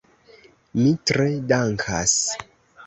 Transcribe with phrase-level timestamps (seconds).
[0.79, 2.19] Mi tre dankas.